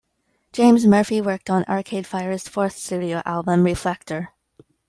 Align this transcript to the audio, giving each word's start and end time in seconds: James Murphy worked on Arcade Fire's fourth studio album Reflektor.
James 0.51 0.83
Murphy 0.87 1.21
worked 1.21 1.47
on 1.51 1.63
Arcade 1.65 2.07
Fire's 2.07 2.47
fourth 2.47 2.75
studio 2.75 3.21
album 3.23 3.63
Reflektor. 3.63 4.29